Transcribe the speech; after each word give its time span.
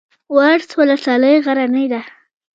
ورس 0.35 0.69
ولسوالۍ 0.79 1.35
غرنۍ 1.45 1.85
ده؟ 1.91 2.01